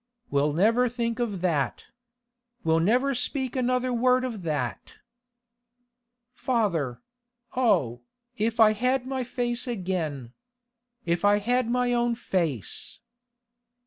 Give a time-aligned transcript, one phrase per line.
[0.31, 1.85] 'We'll never think of that.
[2.63, 4.95] We'll never speak another word of that.'
[6.31, 8.01] 'Father—Oh,
[8.35, 10.33] if I had my face again!
[11.05, 12.97] If I had my own face!